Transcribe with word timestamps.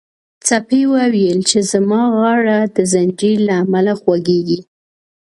سپي 0.47 0.81
وویل 0.95 1.39
چې 1.49 1.59
زما 1.71 2.01
غاړه 2.17 2.59
د 2.75 2.77
زنځیر 2.93 3.37
له 3.47 3.53
امله 3.63 3.93
خوږیږي. 4.01 4.59